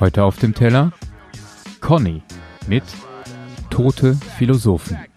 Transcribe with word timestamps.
Heute 0.00 0.24
auf 0.24 0.38
dem 0.38 0.54
Teller 0.54 0.92
Conny 1.80 2.22
mit 2.66 2.84
Tote 3.70 4.14
Philosophen. 4.36 5.11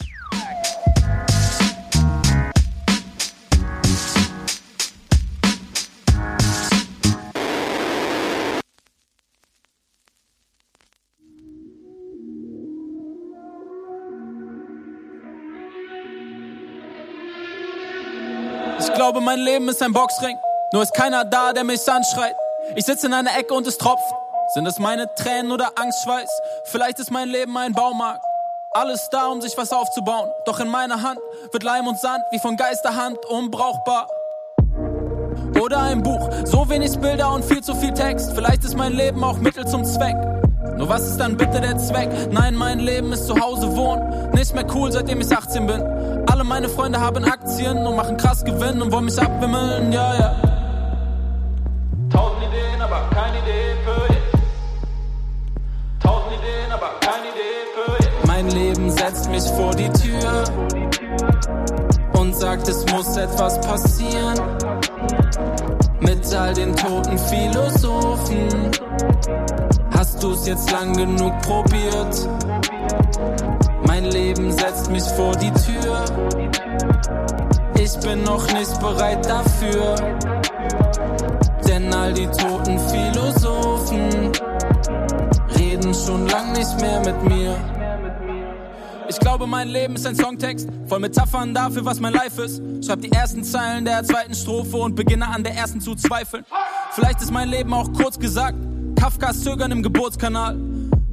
Ich 18.79 18.93
glaube, 18.93 19.21
mein 19.21 19.39
Leben 19.39 19.69
ist 19.69 19.81
ein 19.81 19.93
Boxring. 19.93 20.37
Nur 20.73 20.83
ist 20.83 20.93
keiner 20.93 21.23
da, 21.23 21.53
der 21.53 21.63
mich 21.63 21.87
anschreit. 21.89 22.35
Ich 22.75 22.85
sitze 22.85 23.07
in 23.07 23.13
einer 23.13 23.37
Ecke 23.37 23.53
und 23.53 23.65
es 23.67 23.77
tropft. 23.77 24.03
Sind 24.53 24.67
es 24.67 24.79
meine 24.79 25.13
Tränen 25.15 25.51
oder 25.51 25.71
Angstschweiß? 25.75 26.29
Vielleicht 26.65 26.99
ist 26.99 27.11
mein 27.11 27.29
Leben 27.29 27.57
ein 27.57 27.73
Baumarkt. 27.73 28.23
Alles 28.71 29.07
da, 29.09 29.27
um 29.27 29.41
sich 29.41 29.57
was 29.57 29.71
aufzubauen. 29.71 30.29
Doch 30.45 30.59
in 30.59 30.67
meiner 30.67 31.01
Hand 31.01 31.19
wird 31.51 31.63
Leim 31.63 31.87
und 31.87 31.97
Sand 31.99 32.23
wie 32.31 32.39
von 32.39 32.57
Geisterhand 32.57 33.17
unbrauchbar. 33.27 34.07
Oder 35.61 35.79
ein 35.79 36.03
Buch, 36.03 36.29
so 36.43 36.69
wenig 36.69 36.99
Bilder 36.99 37.31
und 37.31 37.45
viel 37.45 37.61
zu 37.61 37.73
viel 37.75 37.93
Text. 37.93 38.33
Vielleicht 38.35 38.63
ist 38.65 38.75
mein 38.75 38.93
Leben 38.93 39.23
auch 39.23 39.37
Mittel 39.37 39.65
zum 39.65 39.85
Zweck. 39.85 40.15
Nur 40.77 40.89
was 40.89 41.07
ist 41.07 41.17
dann 41.17 41.37
bitte 41.37 41.61
der 41.61 41.77
Zweck? 41.77 42.09
Nein, 42.31 42.55
mein 42.55 42.79
Leben 42.79 43.13
ist 43.13 43.27
zu 43.27 43.39
Hause 43.39 43.73
wohnen. 43.75 44.31
Nicht 44.33 44.53
mehr 44.53 44.65
cool, 44.75 44.91
seitdem 44.91 45.21
ich 45.21 45.31
18 45.35 45.65
bin. 45.65 45.81
Alle 46.27 46.43
meine 46.43 46.69
Freunde 46.69 46.99
haben 46.99 47.23
Aktien 47.23 47.85
und 47.85 47.95
machen 47.95 48.17
krass 48.17 48.43
Gewinn 48.43 48.81
und 48.81 48.91
wollen 48.91 49.05
mich 49.05 49.19
abwimmeln, 49.19 49.91
ja, 49.91 50.15
ja. 50.15 50.35
Tausend 52.11 52.43
Ideen, 52.43 52.81
aber 52.81 53.01
keine 53.13 53.37
Idee 53.39 53.75
für 53.85 54.13
jetzt. 54.13 54.43
Tausend 56.01 56.33
Ideen, 56.33 56.71
aber 56.71 56.89
keine 56.99 57.27
Idee 57.33 57.65
für 57.73 58.03
jetzt. 58.03 58.27
Mein 58.27 58.49
Leben 58.49 58.89
setzt 58.89 59.29
mich 59.29 59.43
vor 59.43 59.73
die 59.75 59.89
Tür 59.89 60.43
und 62.13 62.35
sagt, 62.35 62.67
es 62.67 62.85
muss 62.91 63.17
etwas 63.17 63.59
passieren. 63.61 64.39
Mit 65.99 66.33
all 66.35 66.53
den 66.53 66.75
toten 66.75 67.17
Philosophen 67.17 68.71
hast 69.95 70.21
du's 70.21 70.45
jetzt 70.45 70.71
lang 70.71 70.93
genug 70.93 71.33
probiert. 71.41 72.29
Mein 73.95 74.11
Leben 74.11 74.51
setzt 74.51 74.91
mich 74.91 75.03
vor 75.03 75.33
die 75.37 75.51
Tür. 75.51 76.03
Ich 77.79 77.97
bin 78.01 78.23
noch 78.23 78.45
nicht 78.51 78.77
bereit 78.81 79.25
dafür. 79.25 79.95
Denn 81.65 81.93
all 81.93 82.13
die 82.13 82.27
toten 82.27 82.77
Philosophen 82.77 84.33
reden 85.57 85.93
schon 85.93 86.27
lang 86.27 86.51
nicht 86.51 86.77
mehr 86.81 86.99
mit 87.05 87.23
mir. 87.23 87.55
Ich 89.07 89.17
glaube, 89.17 89.47
mein 89.47 89.69
Leben 89.69 89.95
ist 89.95 90.05
ein 90.05 90.17
Songtext, 90.17 90.67
voll 90.87 90.99
Metaphern 90.99 91.53
dafür, 91.53 91.85
was 91.85 92.01
mein 92.01 92.11
Life 92.11 92.41
ist. 92.41 92.61
Schreib 92.85 92.99
die 92.99 93.13
ersten 93.13 93.45
Zeilen 93.45 93.85
der 93.85 94.03
zweiten 94.03 94.35
Strophe 94.35 94.75
und 94.75 94.95
beginne 94.95 95.29
an 95.29 95.41
der 95.41 95.55
ersten 95.55 95.79
zu 95.79 95.95
zweifeln. 95.95 96.43
Vielleicht 96.91 97.21
ist 97.21 97.31
mein 97.31 97.47
Leben 97.47 97.73
auch 97.73 97.93
kurz 97.93 98.19
gesagt, 98.19 98.57
Kafkas 98.99 99.39
Zögern 99.39 99.71
im 99.71 99.81
Geburtskanal. 99.81 100.59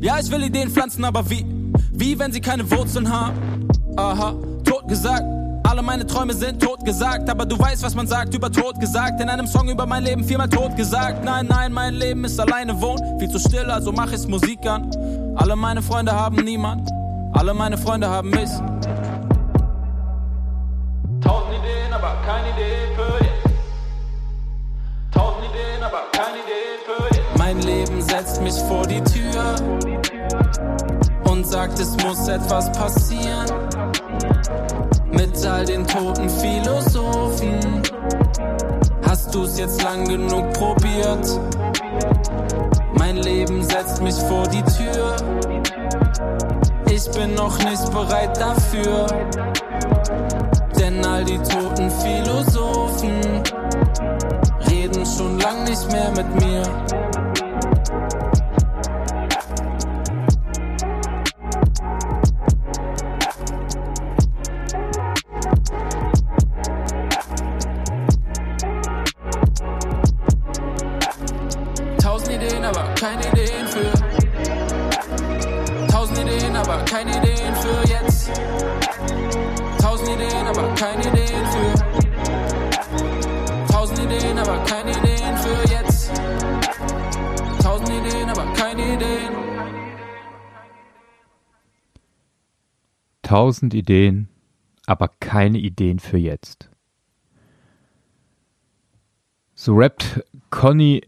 Ja, 0.00 0.18
ich 0.18 0.28
will 0.32 0.42
Ideen 0.42 0.68
pflanzen, 0.68 1.04
aber 1.04 1.30
wie? 1.30 1.61
Wie, 1.94 2.18
wenn 2.18 2.32
sie 2.32 2.40
keine 2.40 2.68
Wurzeln 2.70 3.12
haben? 3.12 3.68
Aha, 3.96 4.34
tot 4.64 4.88
gesagt. 4.88 5.22
Alle 5.64 5.82
meine 5.82 6.06
Träume 6.06 6.32
sind 6.32 6.60
tot 6.60 6.84
gesagt, 6.84 7.28
aber 7.30 7.44
du 7.44 7.58
weißt, 7.58 7.82
was 7.82 7.94
man 7.94 8.06
sagt 8.06 8.34
über 8.34 8.50
tot 8.50 8.80
gesagt. 8.80 9.20
In 9.20 9.28
einem 9.28 9.46
Song 9.46 9.68
über 9.68 9.86
mein 9.86 10.02
Leben 10.02 10.24
viermal 10.24 10.48
tot 10.48 10.74
gesagt. 10.76 11.22
Nein, 11.24 11.46
nein, 11.48 11.72
mein 11.72 11.94
Leben 11.94 12.24
ist 12.24 12.40
alleine 12.40 12.80
wohnen, 12.80 13.18
viel 13.18 13.30
zu 13.30 13.38
still, 13.38 13.70
also 13.70 13.92
mach 13.92 14.10
ich 14.10 14.26
Musik 14.26 14.66
an. 14.66 14.90
Alle 15.36 15.54
meine 15.54 15.82
Freunde 15.82 16.12
haben 16.12 16.36
niemand, 16.36 16.90
alle 17.34 17.54
meine 17.54 17.76
Freunde 17.76 18.08
haben 18.08 18.30
mich. 18.30 18.50
Tausend 21.20 21.54
Ideen, 21.54 21.92
aber 21.92 22.16
keine 22.26 22.48
Idee 22.50 22.94
für 22.96 23.24
jetzt. 23.24 23.54
Tausend 25.12 25.44
Ideen, 25.44 25.82
aber 25.82 26.02
keine 26.12 26.38
Idee 26.38 26.80
für 26.86 27.14
jetzt. 27.14 27.38
Mein 27.38 27.60
Leben 27.60 28.02
setzt 28.02 28.42
mich 28.42 28.54
vor 28.54 28.86
die 28.86 29.02
Tür 29.04 30.01
sagt, 31.52 31.78
es 31.78 31.94
muss 32.02 32.28
etwas 32.28 32.72
passieren. 32.72 33.46
Mit 35.10 35.44
all 35.44 35.66
den 35.66 35.86
toten 35.86 36.26
Philosophen 36.30 37.82
hast 39.06 39.34
du's 39.34 39.58
jetzt 39.58 39.82
lang 39.82 40.06
genug 40.06 40.50
probiert. 40.54 41.40
Mein 42.94 43.18
Leben 43.18 43.62
setzt 43.62 44.00
mich 44.00 44.14
vor 44.14 44.48
die 44.48 44.62
Tür. 44.62 45.14
Ich 46.90 47.10
bin 47.10 47.34
noch 47.34 47.58
nicht 47.58 47.92
bereit 47.92 48.34
dafür. 48.40 49.06
Denn 50.78 51.04
all 51.04 51.22
die 51.22 51.36
toten 51.36 51.90
Philosophen 51.90 53.20
reden 54.70 55.04
schon 55.04 55.38
lang 55.38 55.64
nicht 55.64 55.92
mehr 55.92 56.10
mit 56.16 56.34
mir. 56.42 57.21
Tausend 93.42 93.74
Ideen, 93.74 94.28
aber 94.86 95.10
keine 95.18 95.58
Ideen 95.58 95.98
für 95.98 96.16
jetzt. 96.16 96.70
So 99.56 99.74
rappt 99.74 100.22
Conny 100.50 101.02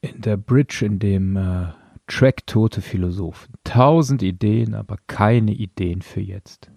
in 0.00 0.20
der 0.20 0.36
Bridge 0.36 0.86
in 0.86 1.00
dem 1.00 1.36
äh, 1.36 1.72
Track 2.06 2.46
Tote 2.46 2.80
Philosophen. 2.80 3.54
Tausend 3.64 4.22
Ideen, 4.22 4.74
aber 4.74 4.98
keine 5.08 5.50
Ideen 5.50 6.00
für 6.00 6.20
jetzt. 6.20 6.70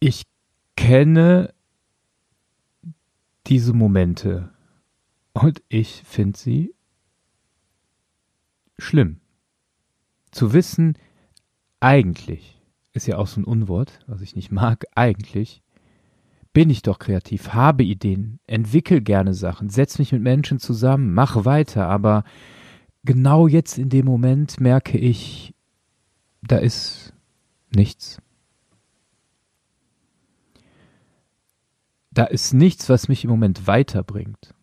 Ich 0.00 0.22
kenne 0.74 1.52
diese 3.46 3.74
Momente 3.74 4.54
und 5.34 5.62
ich 5.68 6.02
finde 6.06 6.38
sie 6.38 6.74
schlimm. 8.78 9.20
Zu 10.30 10.54
wissen, 10.54 10.96
eigentlich, 11.80 12.60
ist 12.92 13.06
ja 13.06 13.18
auch 13.18 13.26
so 13.26 13.40
ein 13.40 13.44
Unwort, 13.44 14.00
was 14.06 14.22
ich 14.22 14.36
nicht 14.36 14.50
mag, 14.50 14.84
eigentlich 14.94 15.62
bin 16.56 16.70
ich 16.70 16.80
doch 16.80 16.98
kreativ, 16.98 17.50
habe 17.50 17.84
Ideen, 17.84 18.40
entwickel 18.46 19.02
gerne 19.02 19.34
Sachen, 19.34 19.68
setz 19.68 19.98
mich 19.98 20.12
mit 20.12 20.22
Menschen 20.22 20.58
zusammen, 20.58 21.12
mach 21.12 21.44
weiter, 21.44 21.86
aber 21.86 22.24
genau 23.04 23.46
jetzt 23.46 23.76
in 23.76 23.90
dem 23.90 24.06
Moment 24.06 24.58
merke 24.58 24.96
ich, 24.96 25.54
da 26.40 26.56
ist 26.56 27.12
nichts. 27.74 28.22
Da 32.10 32.24
ist 32.24 32.54
nichts, 32.54 32.88
was 32.88 33.08
mich 33.08 33.24
im 33.24 33.30
Moment 33.30 33.66
weiterbringt. 33.66 34.54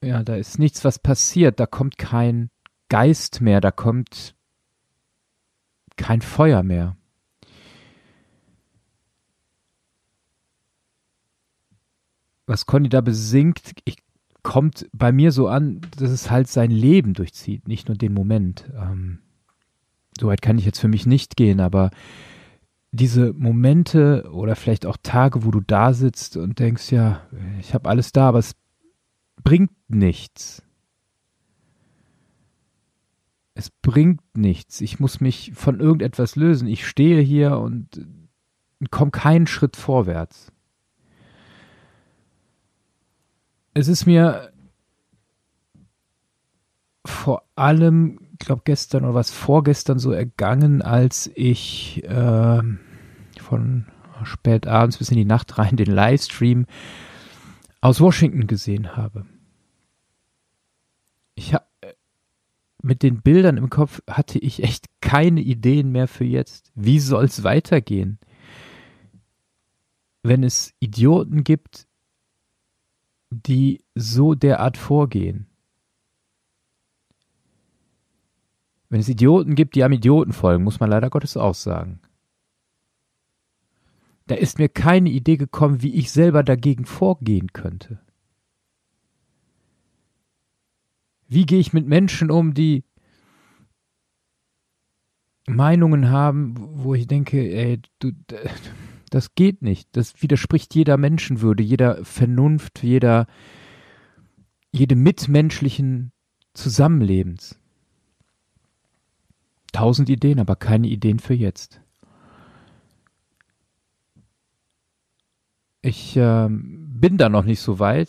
Ja, 0.00 0.22
da 0.22 0.36
ist 0.36 0.60
nichts, 0.60 0.84
was 0.84 1.00
passiert, 1.00 1.58
da 1.58 1.66
kommt 1.66 1.98
kein 1.98 2.50
Geist 2.88 3.40
mehr, 3.40 3.60
da 3.60 3.70
kommt 3.70 4.34
kein 5.96 6.20
Feuer 6.22 6.62
mehr. 6.62 6.96
Was 12.46 12.66
Conny 12.66 12.88
da 12.88 13.00
besingt, 13.02 13.60
ich, 13.84 13.98
kommt 14.42 14.88
bei 14.92 15.12
mir 15.12 15.32
so 15.32 15.48
an, 15.48 15.82
dass 15.98 16.10
es 16.10 16.30
halt 16.30 16.48
sein 16.48 16.70
Leben 16.70 17.12
durchzieht, 17.12 17.68
nicht 17.68 17.88
nur 17.88 17.96
den 17.96 18.14
Moment. 18.14 18.70
Ähm, 18.74 19.18
Soweit 20.20 20.42
kann 20.42 20.58
ich 20.58 20.64
jetzt 20.64 20.80
für 20.80 20.88
mich 20.88 21.06
nicht 21.06 21.36
gehen, 21.36 21.60
aber 21.60 21.90
diese 22.90 23.32
Momente 23.34 24.28
oder 24.32 24.56
vielleicht 24.56 24.86
auch 24.86 24.96
Tage, 25.02 25.44
wo 25.44 25.50
du 25.50 25.60
da 25.60 25.92
sitzt 25.92 26.36
und 26.36 26.58
denkst, 26.58 26.90
ja, 26.90 27.22
ich 27.60 27.74
habe 27.74 27.88
alles 27.88 28.12
da, 28.12 28.28
aber 28.28 28.38
es 28.38 28.56
bringt 29.44 29.70
nichts. 29.88 30.62
Es 33.58 33.70
bringt 33.70 34.20
nichts. 34.36 34.80
Ich 34.80 35.00
muss 35.00 35.20
mich 35.20 35.50
von 35.56 35.80
irgendetwas 35.80 36.36
lösen. 36.36 36.68
Ich 36.68 36.86
stehe 36.86 37.20
hier 37.20 37.58
und 37.58 38.06
komme 38.92 39.10
keinen 39.10 39.48
Schritt 39.48 39.76
vorwärts. 39.76 40.52
Es 43.74 43.88
ist 43.88 44.06
mir 44.06 44.52
vor 47.04 47.42
allem, 47.56 48.20
ich 48.30 48.38
glaube 48.38 48.62
gestern 48.64 49.02
oder 49.04 49.14
was 49.14 49.32
vorgestern 49.32 49.98
so 49.98 50.12
ergangen, 50.12 50.80
als 50.80 51.28
ich 51.34 52.04
äh, 52.04 52.62
von 53.40 53.86
spät 54.22 54.68
abends 54.68 54.98
bis 54.98 55.10
in 55.10 55.16
die 55.16 55.24
Nacht 55.24 55.58
rein 55.58 55.76
den 55.76 55.90
Livestream 55.90 56.66
aus 57.80 58.00
Washington 58.00 58.46
gesehen 58.46 58.96
habe. 58.96 59.26
Ich 61.34 61.54
habe 61.54 61.66
mit 62.88 63.02
den 63.02 63.20
Bildern 63.20 63.58
im 63.58 63.68
Kopf 63.68 64.00
hatte 64.08 64.38
ich 64.38 64.62
echt 64.62 64.86
keine 65.02 65.42
Ideen 65.42 65.92
mehr 65.92 66.08
für 66.08 66.24
jetzt. 66.24 66.72
Wie 66.74 67.00
soll 67.00 67.26
es 67.26 67.44
weitergehen? 67.44 68.18
Wenn 70.22 70.42
es 70.42 70.72
Idioten 70.80 71.44
gibt, 71.44 71.86
die 73.28 73.84
so 73.94 74.34
derart 74.34 74.78
vorgehen. 74.78 75.48
Wenn 78.88 79.00
es 79.00 79.10
Idioten 79.10 79.54
gibt, 79.54 79.74
die 79.74 79.84
am 79.84 79.92
Idioten 79.92 80.32
folgen, 80.32 80.64
muss 80.64 80.80
man 80.80 80.88
leider 80.88 81.10
Gottes 81.10 81.36
auch 81.36 81.54
sagen. 81.54 82.00
Da 84.28 84.34
ist 84.34 84.58
mir 84.58 84.70
keine 84.70 85.10
Idee 85.10 85.36
gekommen, 85.36 85.82
wie 85.82 85.94
ich 85.94 86.10
selber 86.10 86.42
dagegen 86.42 86.86
vorgehen 86.86 87.52
könnte. 87.52 88.00
Wie 91.28 91.44
gehe 91.44 91.60
ich 91.60 91.72
mit 91.72 91.86
Menschen 91.86 92.30
um, 92.30 92.54
die 92.54 92.84
Meinungen 95.46 96.10
haben, 96.10 96.54
wo 96.58 96.94
ich 96.94 97.06
denke, 97.06 97.38
ey, 97.38 97.80
du, 97.98 98.12
das 99.10 99.34
geht 99.34 99.62
nicht. 99.62 99.88
Das 99.92 100.22
widerspricht 100.22 100.74
jeder 100.74 100.96
Menschenwürde, 100.96 101.62
jeder 101.62 102.04
Vernunft, 102.04 102.82
jeder, 102.82 103.26
jedem 104.72 105.02
mitmenschlichen 105.02 106.12
Zusammenlebens. 106.54 107.58
Tausend 109.72 110.08
Ideen, 110.08 110.40
aber 110.40 110.56
keine 110.56 110.88
Ideen 110.88 111.18
für 111.18 111.34
jetzt. 111.34 111.80
Ich 115.82 116.16
äh, 116.16 116.48
bin 116.50 117.16
da 117.18 117.28
noch 117.28 117.44
nicht 117.44 117.60
so 117.60 117.78
weit. 117.78 118.08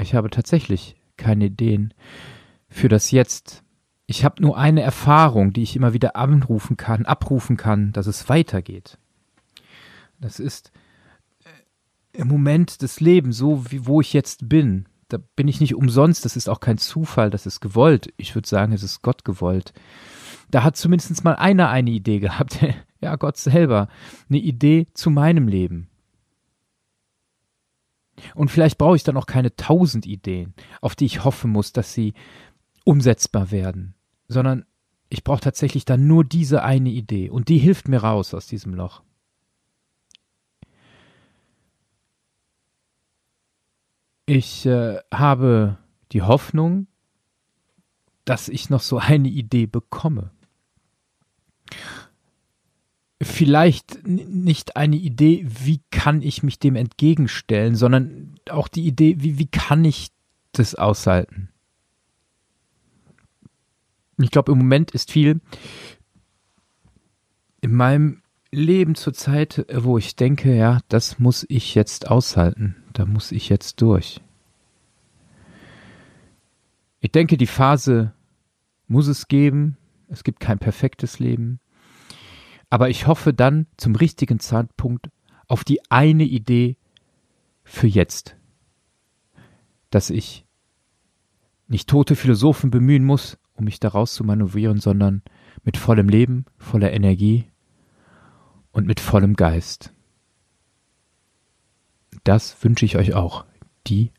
Ich 0.00 0.14
habe 0.14 0.30
tatsächlich 0.30 0.97
keine 1.18 1.46
Ideen 1.46 1.92
für 2.68 2.88
das 2.88 3.10
Jetzt. 3.10 3.62
Ich 4.06 4.24
habe 4.24 4.40
nur 4.40 4.56
eine 4.56 4.80
Erfahrung, 4.80 5.52
die 5.52 5.62
ich 5.62 5.76
immer 5.76 5.92
wieder 5.92 6.16
anrufen 6.16 6.78
kann, 6.78 7.04
abrufen 7.04 7.58
kann, 7.58 7.92
dass 7.92 8.06
es 8.06 8.28
weitergeht. 8.30 8.96
Das 10.20 10.40
ist 10.40 10.72
äh, 11.44 12.18
im 12.18 12.28
Moment 12.28 12.80
des 12.80 13.00
Lebens, 13.00 13.36
so 13.36 13.70
wie 13.70 13.86
wo 13.86 14.00
ich 14.00 14.12
jetzt 14.12 14.48
bin. 14.48 14.86
Da 15.08 15.18
bin 15.36 15.48
ich 15.48 15.60
nicht 15.60 15.74
umsonst, 15.74 16.24
das 16.24 16.36
ist 16.36 16.48
auch 16.48 16.60
kein 16.60 16.78
Zufall, 16.78 17.30
das 17.30 17.46
ist 17.46 17.60
gewollt. 17.60 18.12
Ich 18.16 18.34
würde 18.34 18.48
sagen, 18.48 18.72
es 18.72 18.82
ist 18.82 19.02
Gott 19.02 19.24
gewollt. 19.24 19.72
Da 20.50 20.62
hat 20.62 20.76
zumindest 20.76 21.24
mal 21.24 21.36
einer 21.36 21.68
eine 21.68 21.90
Idee 21.90 22.18
gehabt, 22.20 22.58
ja, 23.00 23.16
Gott 23.16 23.36
selber, 23.36 23.88
eine 24.28 24.38
Idee 24.38 24.86
zu 24.94 25.10
meinem 25.10 25.48
Leben. 25.48 25.87
Und 28.34 28.50
vielleicht 28.50 28.78
brauche 28.78 28.96
ich 28.96 29.04
dann 29.04 29.16
auch 29.16 29.26
keine 29.26 29.54
tausend 29.56 30.06
Ideen, 30.06 30.54
auf 30.80 30.94
die 30.94 31.06
ich 31.06 31.24
hoffen 31.24 31.50
muss, 31.50 31.72
dass 31.72 31.92
sie 31.92 32.14
umsetzbar 32.84 33.50
werden, 33.50 33.94
sondern 34.28 34.64
ich 35.10 35.24
brauche 35.24 35.40
tatsächlich 35.40 35.84
dann 35.84 36.06
nur 36.06 36.24
diese 36.24 36.62
eine 36.62 36.90
Idee 36.90 37.30
und 37.30 37.48
die 37.48 37.58
hilft 37.58 37.88
mir 37.88 37.98
raus 37.98 38.34
aus 38.34 38.46
diesem 38.46 38.74
Loch. 38.74 39.02
Ich 44.26 44.66
äh, 44.66 44.98
habe 45.12 45.78
die 46.12 46.22
Hoffnung, 46.22 46.86
dass 48.26 48.48
ich 48.48 48.68
noch 48.68 48.82
so 48.82 48.98
eine 48.98 49.28
Idee 49.28 49.66
bekomme 49.66 50.30
vielleicht 53.38 54.04
nicht 54.04 54.76
eine 54.76 54.96
Idee, 54.96 55.46
wie 55.46 55.80
kann 55.92 56.22
ich 56.22 56.42
mich 56.42 56.58
dem 56.58 56.74
entgegenstellen, 56.74 57.76
sondern 57.76 58.34
auch 58.50 58.66
die 58.66 58.84
Idee, 58.84 59.14
wie, 59.20 59.38
wie 59.38 59.46
kann 59.46 59.84
ich 59.84 60.10
das 60.50 60.74
aushalten. 60.74 61.48
Ich 64.20 64.32
glaube, 64.32 64.50
im 64.50 64.58
Moment 64.58 64.90
ist 64.90 65.12
viel 65.12 65.40
in 67.60 67.74
meinem 67.74 68.22
Leben 68.50 68.96
zur 68.96 69.14
Zeit, 69.14 69.64
wo 69.72 69.98
ich 69.98 70.16
denke, 70.16 70.56
ja, 70.56 70.80
das 70.88 71.20
muss 71.20 71.46
ich 71.48 71.76
jetzt 71.76 72.10
aushalten, 72.10 72.74
da 72.92 73.06
muss 73.06 73.30
ich 73.30 73.48
jetzt 73.48 73.80
durch. 73.80 74.20
Ich 76.98 77.12
denke, 77.12 77.36
die 77.36 77.46
Phase 77.46 78.12
muss 78.88 79.06
es 79.06 79.28
geben, 79.28 79.76
es 80.08 80.24
gibt 80.24 80.40
kein 80.40 80.58
perfektes 80.58 81.20
Leben. 81.20 81.60
Aber 82.70 82.90
ich 82.90 83.06
hoffe 83.06 83.32
dann 83.32 83.66
zum 83.76 83.94
richtigen 83.94 84.40
Zeitpunkt 84.40 85.10
auf 85.46 85.64
die 85.64 85.80
eine 85.90 86.24
Idee 86.24 86.76
für 87.64 87.86
jetzt. 87.86 88.36
Dass 89.90 90.10
ich 90.10 90.44
nicht 91.66 91.88
tote 91.88 92.16
Philosophen 92.16 92.70
bemühen 92.70 93.04
muss, 93.04 93.38
um 93.54 93.64
mich 93.64 93.80
daraus 93.80 94.14
zu 94.14 94.24
manövrieren, 94.24 94.80
sondern 94.80 95.22
mit 95.64 95.76
vollem 95.76 96.08
Leben, 96.08 96.44
voller 96.58 96.92
Energie 96.92 97.50
und 98.72 98.86
mit 98.86 99.00
vollem 99.00 99.34
Geist. 99.34 99.92
Das 102.24 102.62
wünsche 102.62 102.84
ich 102.84 102.96
euch 102.96 103.14
auch. 103.14 103.44
Die 103.86 104.12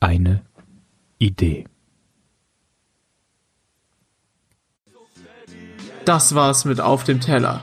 eine 0.00 0.42
Idee. 1.18 1.66
Das 6.04 6.34
war's 6.34 6.64
mit 6.64 6.80
Auf 6.80 7.04
dem 7.04 7.20
Teller. 7.20 7.62